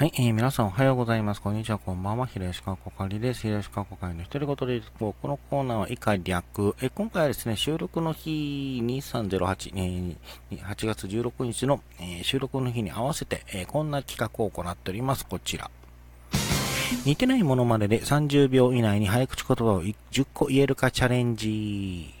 [0.00, 1.42] はい、えー、皆さんおはようございます。
[1.42, 2.24] こんにちは、こんばんは。
[2.24, 3.42] 平吉川こかりです。
[3.42, 6.74] 平吉川こかりの一人ごとでこのコーナーは以下略。
[6.80, 15.26] え、今回はですね、収録の日2308、えー、8月16日の、えー、収録の日に合わせて、えー、こんな企画を行っております。
[15.26, 15.70] こちら。
[17.04, 22.14] 似てないものまでで30秒以内に早口言葉を10個言えるかチャレンジ。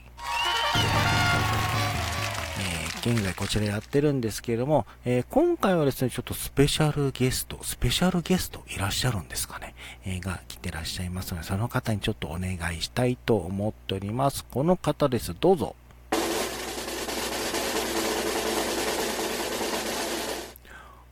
[3.00, 9.74] 現在こちらやってるんですけれども、えー、今回はですね、ちょっとスペシャルゲスト、スペシャルゲストいらっしゃるんですかね、
[10.04, 14.44] えー、が来てらっしゃいますので、その方にちょっとお願いしたいと思っております。
[14.44, 15.34] この方です。
[15.40, 15.74] どうぞ。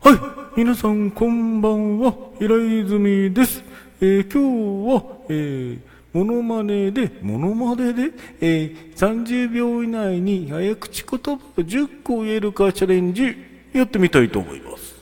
[0.00, 0.12] は
[0.56, 3.64] い、皆さんこんばんは、平泉です。
[4.02, 5.80] えー、今日は、えー、
[6.12, 13.36] モノマネで、モノマネで、えー、30秒以内に早口言葉を10個言えるかチャレンジ
[13.74, 14.98] やってみたいと思います。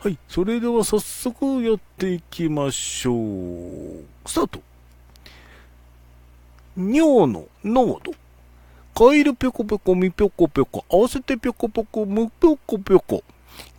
[0.00, 4.04] はい、それでは早速やっていきましょう。
[4.26, 4.60] スタート。
[6.76, 8.12] 尿の濃度。
[8.94, 13.24] カエルぴょこぴょこ、みぴょこぴょこ、合わせてぴょこぴょこ、むぴょこぴょこ。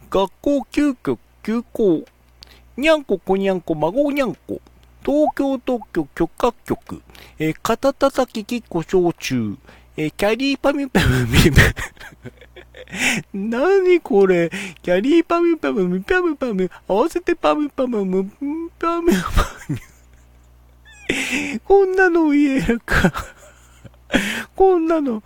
[0.09, 2.04] 学校休局、休校。
[2.78, 4.59] にゃんここにゃんこ、孫にゃんこ。
[5.04, 7.02] 東京特許許可局、
[7.40, 9.58] えー、肩叩きき故障中、
[9.98, 11.52] えー、キャリーパミュパムミュ
[13.34, 14.50] 何これ。
[14.82, 18.30] キャリーパミュパムミパムパム、合わせてパムパムム
[18.78, 19.12] パムパ
[19.70, 19.78] ム。
[21.66, 23.12] こんなの言えるか。
[24.56, 25.24] こんなの、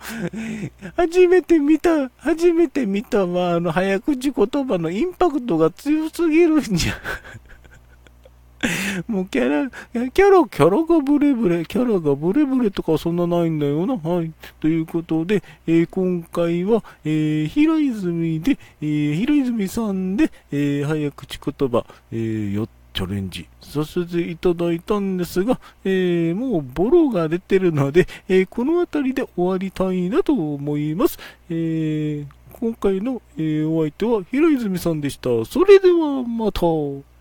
[0.96, 3.54] 初めて見た、初めて見たわ。
[3.54, 6.94] あの、早口言葉のインパクトが強すぎるんじゃ。
[9.06, 9.70] もうキャラ、
[10.10, 13.96] キャラ、キャラがブレブレ、キャラがブレブレとかそんなないんだよな。
[13.96, 14.32] はい。
[14.60, 31.18] ということで、えー、今回は、えー、平泉で、えー、平泉さんで、え、早口言葉、えー、チャレンジさせていただいたんですが、えー、もうボロが出てるので、えー、この辺りで終わりたいなと思います。
[31.50, 35.44] えー、今回の、え、お相手は平泉さんでした。
[35.44, 37.15] それではまた。